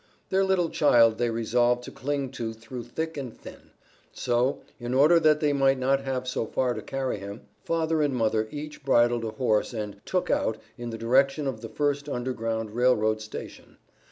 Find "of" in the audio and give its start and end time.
11.45-11.61